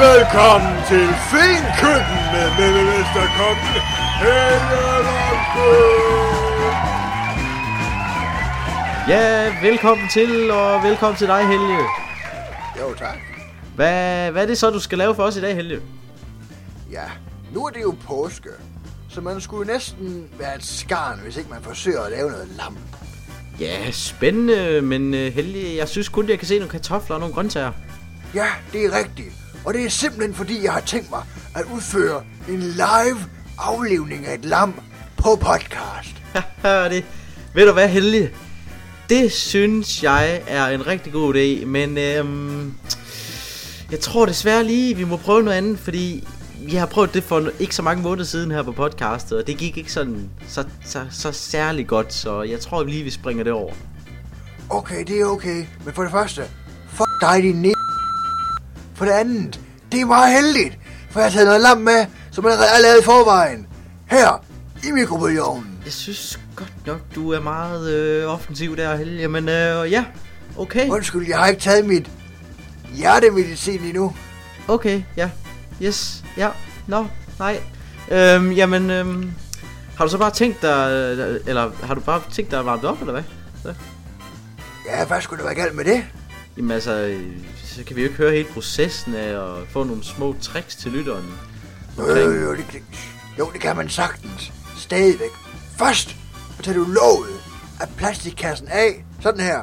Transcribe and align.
Velkommen 0.00 0.76
til 0.88 1.06
Fin 1.30 1.64
Køkken 1.80 2.20
med 2.32 2.46
Mette 2.58 2.82
Vesterkokken, 2.86 3.74
Helle 4.20 5.10
Ja, 9.08 9.54
velkommen 9.62 10.08
til, 10.08 10.50
og 10.50 10.82
velkommen 10.82 11.16
til 11.16 11.26
dig, 11.26 11.46
Helge. 11.48 11.78
Jo, 12.80 12.94
tak. 12.94 13.18
Hvad, 13.74 14.30
hvad 14.30 14.42
er 14.42 14.46
det 14.46 14.58
så, 14.58 14.70
du 14.70 14.80
skal 14.80 14.98
lave 14.98 15.14
for 15.14 15.22
os 15.22 15.36
i 15.36 15.40
dag, 15.40 15.54
Helge? 15.54 15.80
Ja, 16.92 17.04
nu 17.52 17.66
er 17.66 17.70
det 17.70 17.82
jo 17.82 17.94
påske, 18.06 18.48
så 19.08 19.20
man 19.20 19.40
skulle 19.40 19.72
næsten 19.72 20.28
være 20.38 20.56
et 20.56 20.64
skarn, 20.64 21.20
hvis 21.22 21.36
ikke 21.36 21.50
man 21.50 21.62
forsøger 21.62 22.02
at 22.02 22.10
lave 22.10 22.30
noget 22.30 22.48
lam. 22.48 22.76
Ja, 23.60 23.90
spændende, 23.90 24.80
men 24.82 25.14
uh, 25.14 25.20
Helge, 25.20 25.76
jeg 25.76 25.88
synes 25.88 26.08
kun, 26.08 26.28
jeg 26.28 26.38
kan 26.38 26.48
se 26.48 26.54
nogle 26.58 26.70
kartofler 26.70 27.14
og 27.14 27.20
nogle 27.20 27.34
grøntsager. 27.34 27.72
Ja, 28.34 28.46
det 28.72 28.84
er 28.84 28.98
rigtigt. 28.98 29.28
Og 29.64 29.74
det 29.74 29.84
er 29.84 29.88
simpelthen 29.88 30.34
fordi, 30.34 30.64
jeg 30.64 30.72
har 30.72 30.80
tænkt 30.80 31.10
mig 31.10 31.22
at 31.54 31.64
udføre 31.74 32.22
en 32.48 32.60
live 32.60 33.18
aflevning 33.58 34.26
af 34.26 34.34
et 34.34 34.44
lam 34.44 34.80
på 35.16 35.36
podcast. 35.36 36.16
Haha, 36.62 36.88
det, 36.88 37.04
ved 37.54 37.66
du 37.66 37.72
hvad, 37.72 37.88
Helge? 37.88 38.30
Det 39.08 39.32
synes 39.32 40.02
jeg 40.02 40.42
er 40.46 40.66
en 40.66 40.86
rigtig 40.86 41.12
god 41.12 41.34
idé, 41.34 41.66
men 41.66 41.98
øhm, 41.98 42.74
jeg 43.90 44.00
tror 44.00 44.26
desværre 44.26 44.64
lige, 44.64 44.96
vi 44.96 45.04
må 45.04 45.16
prøve 45.16 45.42
noget 45.42 45.56
andet, 45.56 45.78
fordi 45.78 46.28
vi 46.62 46.74
har 46.74 46.86
prøvet 46.86 47.14
det 47.14 47.24
for 47.24 47.50
ikke 47.58 47.74
så 47.74 47.82
mange 47.82 48.02
måneder 48.02 48.24
siden 48.24 48.50
her 48.50 48.62
på 48.62 48.72
podcastet, 48.72 49.38
og 49.38 49.46
det 49.46 49.56
gik 49.56 49.76
ikke 49.76 49.92
sådan 49.92 50.30
så, 50.48 50.64
så, 50.84 51.06
så 51.10 51.32
særlig 51.32 51.86
godt, 51.86 52.14
så 52.14 52.42
jeg 52.42 52.60
tror 52.60 52.84
lige, 52.84 53.04
vi 53.04 53.10
springer 53.10 53.44
det 53.44 53.52
over. 53.52 53.72
Okay, 54.70 55.04
det 55.04 55.20
er 55.20 55.24
okay. 55.24 55.64
Men 55.84 55.94
for 55.94 56.02
det 56.02 56.12
første, 56.12 56.42
fuck 56.88 57.10
dig, 57.20 57.42
din 57.42 57.62
næ... 57.62 57.72
For 58.94 59.04
det 59.04 59.12
andet, 59.12 59.60
det 59.92 60.00
er 60.00 60.04
meget 60.04 60.32
heldigt, 60.32 60.78
for 61.10 61.20
jeg 61.20 61.26
har 61.26 61.32
taget 61.32 61.46
noget 61.46 61.60
lam 61.60 61.78
med, 61.78 62.06
som 62.30 62.44
jeg 62.44 62.52
allerede 62.52 62.70
er 62.76 62.82
lavet 62.82 63.00
i 63.00 63.04
forvejen. 63.04 63.66
Her, 64.06 64.44
i 64.88 64.90
mikrobølgeovnen. 64.90 65.78
Jeg 65.84 65.92
synes 65.92 66.40
godt 66.56 66.86
nok, 66.86 67.00
du 67.14 67.32
er 67.32 67.40
meget 67.40 67.90
øh, 67.90 68.32
offensiv 68.32 68.76
der, 68.76 68.96
Helge, 68.96 69.28
men 69.28 69.48
øh, 69.48 69.92
ja, 69.92 70.04
okay. 70.58 70.88
Undskyld, 70.88 71.28
jeg 71.28 71.38
har 71.38 71.46
ikke 71.46 71.60
taget 71.60 71.86
mit 71.86 72.10
hjertemedicin 72.94 73.80
endnu. 73.80 74.14
Okay, 74.68 75.02
ja. 75.16 75.30
Yes, 75.82 76.24
ja. 76.36 76.50
Nå, 76.86 77.06
nej. 77.38 77.60
Øhm, 78.10 78.52
jamen, 78.52 78.90
øhm, 78.90 79.32
har 79.96 80.04
du 80.04 80.10
så 80.10 80.18
bare 80.18 80.30
tænkt 80.30 80.62
dig, 80.62 80.90
øh, 80.90 81.40
eller 81.46 81.70
har 81.82 81.94
du 81.94 82.00
bare 82.00 82.22
tænkt 82.32 82.50
dig 82.50 82.58
at 82.58 82.64
varme 82.66 82.82
det 82.82 82.90
op, 82.90 83.00
eller 83.00 83.12
hvad? 83.12 83.22
Så? 83.62 83.74
Ja, 84.86 85.04
hvad 85.04 85.20
skulle 85.20 85.38
det 85.38 85.46
være 85.46 85.54
galt 85.54 85.74
med 85.74 85.84
det? 85.84 86.04
Jamen 86.56 86.70
altså, 86.70 86.92
øh, 86.92 87.32
så 87.64 87.84
kan 87.84 87.96
vi 87.96 88.00
jo 88.00 88.06
ikke 88.08 88.18
høre 88.18 88.32
hele 88.32 88.48
processen 88.54 89.14
af 89.14 89.28
at 89.28 89.68
få 89.68 89.84
nogle 89.84 90.04
små 90.04 90.34
tricks 90.40 90.76
til 90.76 90.92
lytteren. 90.92 91.24
Jo, 91.98 92.06
jo, 92.16 92.30
jo, 92.30 92.54
det, 92.54 92.64
jo, 93.38 93.50
det 93.52 93.60
kan 93.60 93.76
man 93.76 93.88
sagtens. 93.88 94.52
Stadigvæk. 94.76 95.30
Først, 95.78 96.16
så 96.56 96.62
tager 96.62 96.78
du 96.78 96.84
låget 96.84 97.40
af 97.80 97.88
plastikkassen 97.96 98.68
af, 98.68 99.04
sådan 99.20 99.40
her. 99.40 99.60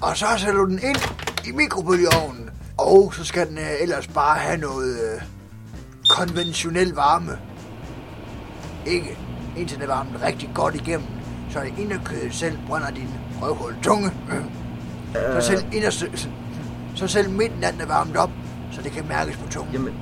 Og 0.00 0.16
så 0.16 0.26
sætter 0.38 0.54
du 0.54 0.66
den 0.66 0.80
ind 0.82 0.98
i 1.46 1.52
mikrobølgeovnen. 1.52 2.50
Og 2.80 3.14
så 3.14 3.24
skal 3.24 3.48
den 3.48 3.58
øh, 3.58 3.82
ellers 3.82 4.06
bare 4.06 4.38
have 4.38 4.56
noget 4.56 4.94
øh, 4.94 5.20
konventionel 6.08 6.92
varme. 6.94 7.38
Ikke 8.86 9.18
indtil 9.56 9.80
det 9.80 9.88
varmer 9.88 10.22
rigtig 10.26 10.50
godt 10.54 10.74
igennem, 10.74 11.06
så 11.50 11.60
det 11.60 11.72
inderkødet 11.78 12.34
selv 12.34 12.58
brænder 12.68 12.90
din 12.90 13.08
røvhul 13.42 13.74
tunge. 13.82 14.10
Så 15.12 15.40
selv, 15.40 15.64
inderste, 15.72 16.10
så 16.94 17.06
selv 17.06 17.30
midten 17.30 17.64
af 17.64 17.72
den 17.72 17.80
er 17.80 17.86
varmet 17.86 18.16
op, 18.16 18.30
så 18.72 18.82
det 18.82 18.92
kan 18.92 19.08
mærkes 19.08 19.36
på 19.36 19.48
tungen. 19.48 19.72
Jamen, 19.72 19.94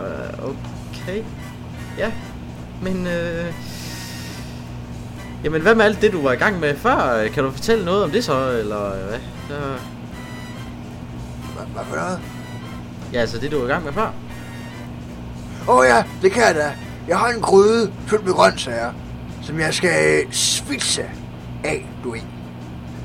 øh, 0.00 0.48
okay. 0.48 1.22
Ja, 1.98 2.12
men 2.82 3.06
øh, 3.06 3.54
Jamen, 5.44 5.62
hvad 5.62 5.74
med 5.74 5.84
alt 5.84 6.00
det, 6.00 6.12
du 6.12 6.22
var 6.22 6.32
i 6.32 6.36
gang 6.36 6.60
med 6.60 6.76
før? 6.76 7.28
Kan 7.28 7.44
du 7.44 7.50
fortælle 7.50 7.84
noget 7.84 8.04
om 8.04 8.10
det 8.10 8.24
så, 8.24 8.50
eller 8.50 9.06
hvad? 9.08 9.18
Så, 9.48 9.78
Hvad, 11.54 11.84
for 11.84 11.96
noget? 11.96 12.20
ja, 13.12 13.20
altså 13.20 13.38
det, 13.38 13.52
du 13.52 13.58
var 13.58 13.64
i 13.64 13.68
gang 13.68 13.84
med 13.84 13.92
før. 13.92 14.12
Åh 15.68 15.76
oh 15.76 15.86
ja, 15.86 16.04
det 16.22 16.32
kan 16.32 16.42
jeg 16.42 16.54
da. 16.54 16.72
Jeg 17.08 17.18
har 17.18 17.28
en 17.28 17.40
gryde 17.40 17.92
fyldt 18.06 18.24
med 18.24 18.32
grøntsager, 18.32 18.92
som 19.42 19.60
jeg 19.60 19.74
skal 19.74 20.24
øh, 20.26 20.32
svitse 20.32 21.02
af, 21.64 21.88
du 22.04 22.10
ved. 22.10 22.20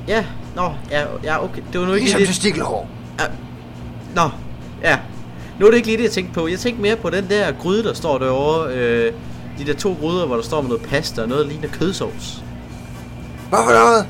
Ja, 0.08 0.24
nå, 0.56 0.72
ja, 0.90 1.04
ja 1.24 1.44
okay. 1.44 1.62
Det 1.72 1.80
var 1.80 1.86
nu 1.86 1.92
ikke 1.92 2.04
Ligesom 2.04 2.18
lige 2.18 2.26
testikelhår. 2.26 2.88
Ja. 3.20 3.24
Nå, 4.14 4.30
ja. 4.82 4.98
Nu 5.58 5.66
er 5.66 5.70
det 5.70 5.76
ikke 5.76 5.88
lige 5.88 5.98
det, 5.98 6.04
jeg 6.04 6.12
tænkte 6.12 6.34
på. 6.34 6.48
Jeg 6.48 6.58
tænkte 6.58 6.82
mere 6.82 6.96
på 6.96 7.10
den 7.10 7.28
der 7.28 7.52
gryde, 7.52 7.84
der 7.84 7.94
står 7.94 8.18
derovre. 8.18 8.74
Øh, 8.74 9.12
de 9.58 9.66
der 9.66 9.74
to 9.74 9.96
gryder, 10.00 10.26
hvor 10.26 10.36
der 10.36 10.42
står 10.42 10.60
med 10.60 10.68
noget 10.68 10.86
pasta 10.86 11.22
og 11.22 11.28
noget, 11.28 11.44
der 11.44 11.52
ligner 11.52 11.68
kødsovs. 11.68 12.44
Hvad 13.48 13.58
for 13.64 13.72
noget? 13.72 14.06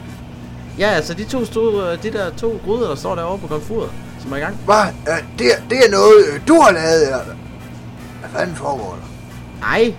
Ja, 0.78 0.86
altså 0.86 1.14
de 1.14 1.24
to 1.24 1.44
store, 1.44 1.96
de 1.96 2.12
der 2.12 2.30
to 2.30 2.60
gryder, 2.64 2.88
der 2.88 2.94
står 2.94 3.14
derovre 3.14 3.38
på 3.38 3.46
komfuret, 3.46 3.90
som 4.22 4.32
er 4.32 4.36
i 4.36 4.40
gang. 4.40 4.56
Hvad? 4.64 5.14
Det, 5.38 5.46
er, 5.46 5.56
det 5.70 5.78
er 5.86 5.90
noget, 5.90 6.24
øh, 6.32 6.40
du 6.48 6.60
har 6.60 6.72
lavet, 6.72 7.02
eller 7.02 7.24
hvad? 7.24 7.34
Fanden 8.32 8.56
foregår 8.56 8.98
der? 9.00 9.08
Nej, 9.60 9.94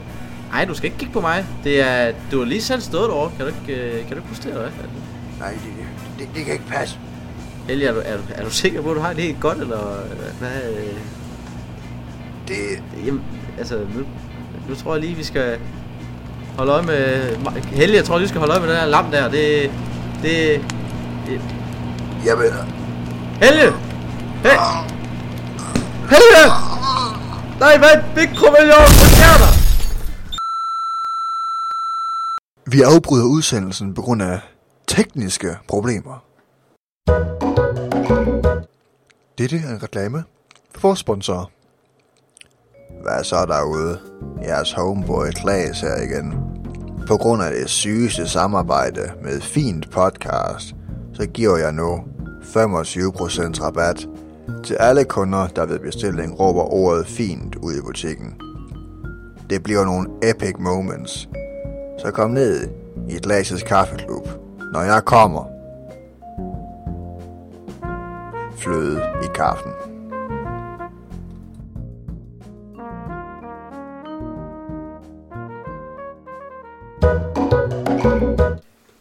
nej, 0.52 0.66
du 0.66 0.74
skal 0.74 0.86
ikke 0.86 0.98
kigge 0.98 1.14
på 1.14 1.22
mig. 1.22 1.46
Det 1.64 1.82
er, 1.82 2.14
du 2.32 2.38
har 2.38 2.46
lige 2.46 2.62
selv 2.62 2.82
stået 2.82 3.10
derovre. 3.10 3.32
Kan 3.38 3.46
du 3.46 3.52
ikke, 3.62 3.82
øh, 3.82 3.92
kan 3.92 4.10
du 4.10 4.16
ikke 4.16 4.30
huske 4.30 4.44
det, 4.44 4.50
eller 4.50 4.62
hvad? 4.62 4.72
Nej, 5.40 5.52
det, 5.52 5.60
det, 6.20 6.28
det 6.36 6.46
kan 6.46 6.54
ikke 6.54 6.68
passe. 6.68 6.98
Helge, 7.68 7.88
er 7.88 7.94
du, 7.94 8.00
er, 8.06 8.18
du, 8.18 8.24
er 8.36 8.44
du 8.44 8.50
sikker 8.50 8.82
på, 8.82 8.90
at 8.90 8.96
du 8.96 9.02
har 9.02 9.14
det 9.14 9.24
helt 9.24 9.40
godt, 9.40 9.58
eller 9.58 9.98
hvad? 10.40 10.74
øh? 10.78 10.98
Det, 12.48 12.56
Jamen, 13.06 13.22
altså, 13.58 13.76
nu, 13.76 14.06
nu 14.70 14.76
tror 14.76 14.94
jeg 14.94 15.02
lige, 15.02 15.16
vi 15.16 15.24
skal 15.24 15.58
holde 16.58 16.72
øje 16.72 16.84
med... 16.84 17.36
Helge, 17.64 17.96
jeg 17.96 18.06
tror 18.06 18.18
lige, 18.18 18.24
vi 18.24 18.30
skal 18.30 18.40
holde 18.40 18.54
øje 18.54 18.62
med 18.62 18.70
den 18.70 18.78
her 18.78 18.88
lam 18.88 19.12
der. 19.12 19.30
Det... 19.30 19.72
Det... 20.24 20.62
det 21.28 21.42
jeg 22.26 22.38
ved 22.38 22.52
Helge! 23.42 23.91
Hey! 24.44 24.58
Helge! 26.10 26.46
Nej, 27.60 27.78
hvad? 27.78 27.96
Mikromillion! 28.16 28.92
Hvad 29.20 29.38
der? 29.44 29.52
Vi 32.72 32.82
afbryder 32.82 33.26
udsendelsen 33.26 33.94
på 33.94 34.02
grund 34.02 34.22
af 34.22 34.40
tekniske 34.88 35.58
problemer. 35.68 36.24
Dette 39.38 39.58
er 39.58 39.70
en 39.76 39.84
reklame 39.84 40.24
for 40.72 40.82
vores 40.82 41.00
sponsorer. 41.00 41.46
Hvad 43.04 43.24
så 43.24 43.46
derude? 43.46 44.00
Jeres 44.42 44.72
homeboy 44.72 45.28
Klaas 45.32 45.82
her 45.82 46.02
igen. 46.02 46.34
På 47.08 47.18
grund 47.18 47.44
af 47.44 47.52
det 47.52 47.70
sygeste 47.70 48.28
samarbejde 48.28 49.12
med 49.24 49.42
Fint 49.42 49.92
Podcast, 49.92 50.76
så 51.14 51.26
giver 51.34 51.58
jeg 51.58 51.72
nu 51.72 52.04
25% 52.42 53.64
rabat 53.64 54.08
til 54.64 54.76
alle 54.80 55.06
kunder, 55.06 55.48
der 55.48 55.66
ved 55.66 55.80
bestilling 55.80 56.40
råber 56.40 56.74
ordet 56.74 57.08
fint 57.08 57.56
ud 57.56 57.74
i 57.74 57.82
butikken. 57.82 58.42
Det 59.50 59.64
bliver 59.64 59.86
nogle 59.86 60.10
epic 60.24 60.54
moments, 60.60 61.30
så 62.00 62.12
kom 62.12 62.32
ned 62.32 62.70
i 63.10 63.20
Glases 63.20 63.64
Kaffeklub, 63.64 64.28
når 64.74 64.82
jeg 64.82 65.06
kommer. 65.06 65.46
Fløde 68.58 69.02
i 69.24 69.28
kaffen. 69.36 69.72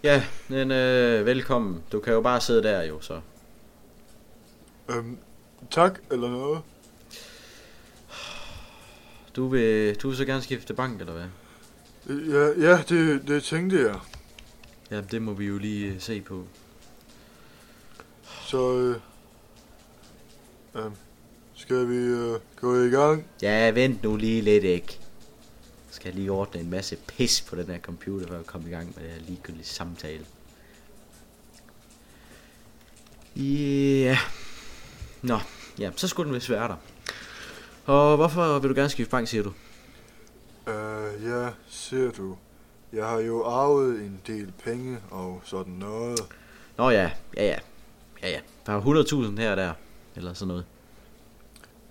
Ja, 0.03 0.23
men 0.49 0.71
øh, 0.71 1.27
velkommen. 1.27 1.83
Du 1.93 2.01
kan 2.01 2.13
jo 2.13 2.21
bare 2.21 2.41
sidde 2.41 2.63
der 2.63 2.83
jo, 2.83 3.01
så. 3.01 3.21
Øhm, 4.89 5.19
tak 5.71 6.01
eller 6.11 6.31
noget? 6.31 6.63
Du 9.37 9.49
vil, 9.49 9.95
du 9.95 10.09
vil 10.09 10.17
så 10.17 10.25
gerne 10.25 10.43
skifte 10.43 10.75
bank, 10.75 11.01
eller 11.01 11.13
hvad? 11.13 11.27
Ja, 12.09 12.69
ja 12.69 12.83
det, 12.89 13.29
det 13.29 13.43
tænkte 13.43 13.81
jeg. 13.81 14.01
Ja, 14.91 15.01
det 15.01 15.23
må 15.23 15.33
vi 15.33 15.47
jo 15.47 15.59
lige 15.59 15.95
øh, 15.95 16.01
se 16.01 16.21
på. 16.21 16.45
Så, 18.47 18.79
øh, 18.79 18.97
øh, 20.75 20.91
skal 21.55 21.89
vi 21.89 21.97
øh, 21.97 22.41
gå 22.57 22.83
i 22.83 22.89
gang? 22.89 23.27
Ja, 23.43 23.71
vent 23.71 24.03
nu 24.03 24.17
lige 24.17 24.41
lidt, 24.41 24.65
ikke? 24.65 24.99
Skal 25.91 26.09
jeg 26.09 26.15
lige 26.15 26.33
ordne 26.33 26.61
en 26.61 26.71
masse 26.71 26.97
pis 26.97 27.41
på 27.41 27.57
den 27.57 27.67
her 27.67 27.79
computer, 27.79 28.27
for 28.27 28.35
at 28.35 28.47
komme 28.47 28.69
i 28.69 28.71
gang 28.71 28.93
med 28.97 29.05
det 29.05 29.13
her 29.13 29.21
ligegyldige 29.21 29.65
samtale. 29.65 30.25
Ja. 33.37 34.19
Nå, 35.23 35.39
ja, 35.79 35.91
så 35.97 36.09
skulle 36.09 36.27
den 36.27 36.35
vist 36.35 36.51
være 36.51 36.69
der. 36.69 36.77
Og 37.87 38.17
hvorfor 38.17 38.59
vil 38.59 38.71
du 38.71 38.75
gerne 38.75 38.89
skifte 38.89 39.11
bank, 39.11 39.29
siger 39.29 39.43
du? 39.43 39.53
Øh, 40.71 41.25
ja, 41.25 41.49
ser 41.69 42.11
du. 42.11 42.37
Jeg 42.93 43.07
har 43.07 43.19
jo 43.19 43.45
arvet 43.45 44.01
en 44.01 44.21
del 44.27 44.53
penge 44.65 44.99
og 45.11 45.41
sådan 45.45 45.73
noget. 45.73 46.21
Nå 46.77 46.91
ja, 46.91 47.11
ja 47.37 47.45
ja. 47.47 47.59
Ja 48.23 48.29
ja. 48.31 48.41
Der 48.67 48.73
er 48.73 48.81
100.000 49.35 49.41
her 49.41 49.51
og 49.51 49.57
der. 49.57 49.73
Eller 50.17 50.33
sådan 50.33 50.49
noget. 50.49 50.65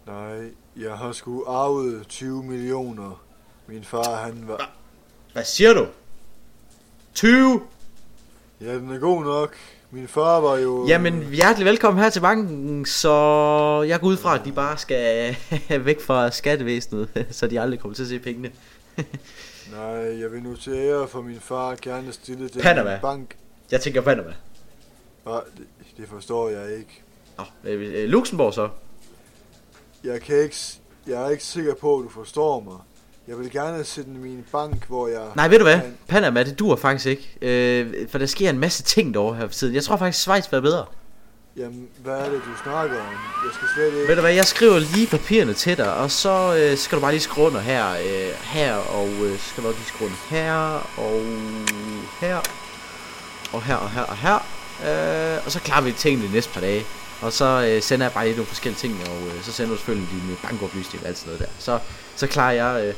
Nej, 0.07 0.51
jeg 0.75 0.97
har 0.97 1.11
sgu 1.11 1.45
arvet 1.47 2.07
20 2.07 2.43
millioner. 2.43 3.23
Min 3.67 3.83
far, 3.83 4.23
han 4.25 4.47
var... 4.47 4.71
Hvad 5.33 5.43
siger 5.43 5.73
du? 5.73 5.87
20? 7.13 7.61
Ja, 8.61 8.75
den 8.75 8.91
er 8.91 8.99
god 8.99 9.23
nok. 9.23 9.55
Min 9.91 10.07
far 10.07 10.39
var 10.39 10.57
jo... 10.57 10.87
Jamen, 10.87 11.23
hjertelig 11.33 11.65
velkommen 11.65 12.03
her 12.03 12.09
til 12.09 12.19
banken, 12.19 12.85
så 12.85 13.11
jeg 13.87 13.99
går 13.99 14.07
ud 14.07 14.17
fra, 14.17 14.35
at 14.39 14.45
de 14.45 14.51
bare 14.51 14.77
skal 14.77 15.35
væk 15.85 16.01
fra 16.01 16.31
skattevæsenet, 16.31 17.09
så 17.31 17.47
de 17.47 17.61
aldrig 17.61 17.79
kommer 17.79 17.95
til 17.95 18.03
at 18.03 18.09
se 18.09 18.19
pengene. 18.19 18.51
Nej, 19.75 20.19
jeg 20.21 20.31
vil 20.31 20.43
nu 20.43 20.55
til 20.55 20.73
ære 20.73 21.07
for 21.07 21.21
min 21.21 21.39
far 21.39 21.75
gerne 21.81 22.11
stille 22.11 22.49
den 22.49 22.61
Panama. 22.61 22.99
bank. 23.01 23.35
Jeg 23.71 23.81
tænker 23.81 24.01
Panama. 24.01 24.33
Nej, 25.25 25.41
det, 25.57 25.67
det 25.97 26.07
forstår 26.09 26.49
jeg 26.49 26.77
ikke. 26.77 27.01
Nå, 27.37 27.43
øh, 27.63 28.03
øh, 28.03 28.09
Luxembourg 28.09 28.53
så. 28.53 28.69
Jeg 30.03 30.21
kan 30.21 30.37
ikke... 30.43 30.55
Jeg 31.07 31.25
er 31.25 31.29
ikke 31.29 31.43
sikker 31.43 31.73
på, 31.75 31.97
at 31.97 32.03
du 32.03 32.09
forstår 32.09 32.59
mig. 32.59 32.77
Jeg 33.29 33.39
vil 33.39 33.51
gerne 33.51 33.85
i 33.97 34.17
min 34.17 34.45
bank, 34.51 34.85
hvor 34.87 35.07
jeg... 35.07 35.21
Nej, 35.35 35.47
ved 35.47 35.57
du 35.57 35.63
hvad? 35.63 35.79
kan- 35.81 35.97
Panama, 36.07 36.43
det 36.43 36.59
dur 36.59 36.75
faktisk 36.75 37.05
ikke. 37.05 37.37
Øh, 37.41 38.09
for 38.09 38.17
der 38.17 38.25
sker 38.25 38.49
en 38.49 38.59
masse 38.59 38.83
ting 38.83 39.13
derovre 39.13 39.35
her 39.37 39.47
for 39.47 39.53
tiden. 39.53 39.75
Jeg 39.75 39.83
tror 39.83 39.97
faktisk, 39.97 40.19
Schweiz 40.21 40.47
bliver 40.47 40.61
bedre. 40.61 40.85
Jamen, 41.57 41.87
hvad 42.03 42.13
er 42.13 42.23
det, 42.29 42.33
du 42.33 42.63
snakker 42.63 42.95
om? 42.99 43.05
Jeg 43.45 43.51
skal 43.53 43.67
slet 43.75 43.85
ikke... 43.85 44.07
Ved 44.07 44.15
du 44.15 44.21
hvad, 44.21 44.33
jeg 44.33 44.45
skriver 44.45 44.79
lige 44.79 45.07
papirerne 45.07 45.53
til 45.53 45.77
dig, 45.77 45.93
og 45.93 46.11
så 46.11 46.55
øh, 46.57 46.77
skal 46.77 46.95
du 46.95 47.01
bare 47.01 47.11
lige 47.11 47.21
skrive 47.21 47.47
under 47.47 47.59
her, 47.59 47.89
øh, 47.91 48.29
her, 48.41 48.75
og 48.75 49.07
øh, 49.07 49.39
skal 49.39 49.63
du 49.63 49.69
lige 49.69 49.85
skrive 49.87 50.09
under 50.09 50.19
her, 50.29 50.53
og 50.97 51.21
her, 52.21 52.37
og 53.53 53.63
her, 53.63 53.75
og 53.75 53.89
her, 53.91 54.01
og 54.01 54.17
her. 54.17 54.35
Øh, 55.37 55.45
og 55.45 55.51
så 55.51 55.59
klarer 55.59 55.81
vi 55.81 55.91
tingene 55.91 56.27
de 56.27 56.33
næste 56.33 56.53
par 56.53 56.61
dage. 56.61 56.85
Og 57.21 57.33
så 57.33 57.45
øh, 57.69 57.81
sender 57.81 58.05
jeg 58.05 58.13
bare 58.13 58.25
lige 58.25 58.35
nogle 58.35 58.47
forskellige 58.47 58.79
ting, 58.79 58.93
og 59.09 59.27
øh, 59.27 59.43
så 59.43 59.51
sender 59.51 59.71
du 59.71 59.77
selvfølgelig 59.77 60.07
dine 60.11 60.35
bankoplysninger 60.43 61.03
og 61.03 61.07
alt 61.09 61.17
sådan 61.17 61.33
noget 61.33 61.39
der. 61.47 61.53
Så, 61.59 61.79
så 62.15 62.27
klarer 62.27 62.51
jeg 62.53 62.85
øh, 62.87 62.93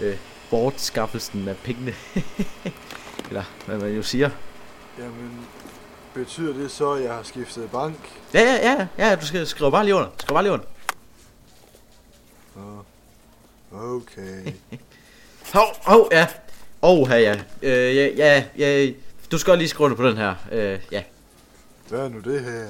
øh, 0.00 0.16
bortskaffelsen 0.50 1.48
af 1.48 1.56
pengene. 1.56 1.94
Eller 3.28 3.44
hvad 3.66 3.78
man 3.78 3.94
jo 3.94 4.02
siger. 4.02 4.30
Jamen, 4.98 5.46
betyder 6.14 6.52
det 6.52 6.70
så, 6.70 6.92
at 6.92 7.04
jeg 7.04 7.14
har 7.14 7.22
skiftet 7.22 7.70
bank? 7.70 7.96
Ja, 8.34 8.40
ja, 8.40 8.86
ja, 8.98 9.08
ja, 9.08 9.16
du 9.16 9.26
skal 9.26 9.46
skrive 9.46 9.70
bare 9.70 9.84
lige 9.84 9.94
under. 9.94 10.08
Skriv 10.18 10.34
bare 10.34 10.42
lige 10.42 10.52
under. 10.52 10.66
Åh, 12.56 12.78
Okay. 13.72 14.52
Hov, 15.54 15.66
hov, 15.82 16.08
ja. 16.12 16.26
Åh, 16.82 17.08
her, 17.08 17.16
ja. 17.16 17.36
Øh, 17.62 17.96
ja, 17.96 18.06
ja, 18.06 18.44
ja. 18.58 18.90
Du 19.30 19.38
skal 19.38 19.58
lige 19.58 19.68
skrive 19.68 19.84
under 19.84 19.96
på 19.96 20.08
den 20.08 20.16
her. 20.16 20.34
Øh, 20.52 20.78
ja. 20.92 21.02
Hvad 21.88 22.00
er 22.00 22.08
nu 22.08 22.18
det 22.18 22.40
her? 22.40 22.66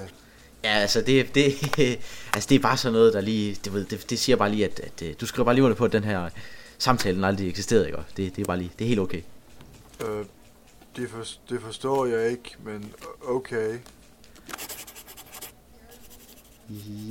Ja, 0.64 0.70
altså 0.70 1.00
det, 1.00 1.34
det, 1.34 1.54
altså 2.34 2.48
det 2.48 2.54
er 2.54 2.58
bare 2.58 2.76
sådan 2.76 2.92
noget, 2.92 3.14
der 3.14 3.20
lige, 3.20 3.56
det, 3.64 3.72
ved, 3.72 3.84
det, 3.84 4.10
det 4.10 4.18
siger 4.18 4.36
bare 4.36 4.50
lige, 4.50 4.64
at, 4.64 4.80
at, 4.80 5.02
øh, 5.02 5.14
du 5.20 5.26
skriver 5.26 5.44
bare 5.44 5.54
lige 5.54 5.64
under 5.64 5.76
på, 5.76 5.86
den 5.86 6.04
her 6.04 6.28
samtale 6.80 7.16
den 7.16 7.24
aldrig 7.24 7.48
eksisterede, 7.48 7.86
ikke? 7.86 7.98
Det, 8.16 8.36
det 8.36 8.42
er 8.42 8.46
bare 8.46 8.58
lige, 8.58 8.70
det 8.78 8.84
er 8.84 8.88
helt 8.88 9.00
okay. 9.00 9.22
Øh, 10.00 10.24
det, 10.96 11.10
for, 11.10 11.24
det 11.48 11.60
forstår 11.60 12.06
jeg 12.06 12.30
ikke, 12.30 12.56
men 12.64 12.92
okay. 13.28 13.78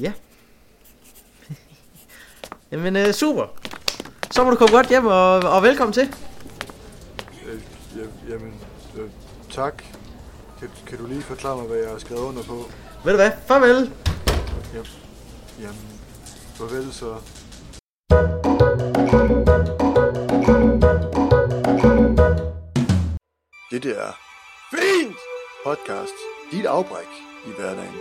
Ja. 0.02 0.14
Jamen, 2.72 2.96
øh, 2.96 3.14
super. 3.14 3.46
Så 4.32 4.44
må 4.44 4.50
du 4.50 4.56
komme 4.56 4.76
godt 4.76 4.90
hjem, 4.90 5.06
og, 5.06 5.36
og 5.36 5.64
velkommen 5.64 5.94
til. 5.94 6.16
Øh, 7.46 7.62
ja, 7.98 8.34
jamen, 8.34 8.54
øh, 8.98 9.10
tak. 9.52 9.84
Kan, 10.60 10.70
kan 10.88 10.98
du 10.98 11.08
lige 11.08 11.22
forklare 11.22 11.58
mig, 11.58 11.66
hvad 11.66 11.78
jeg 11.78 11.90
har 11.90 11.98
skrevet 11.98 12.22
under 12.22 12.44
på? 12.44 12.66
Ved 13.06 13.12
du 13.12 13.18
hvad? 13.18 13.32
Farvel. 13.48 13.92
Jamen, 15.60 16.00
farvel 16.56 16.94
så. 16.94 17.18
Det 19.10 19.18
er 23.86 24.14
Fint! 24.74 25.16
Podcast. 25.66 26.14
Dit 26.52 26.66
afbræk 26.66 27.08
i 27.46 27.50
hverdagen. 27.58 27.96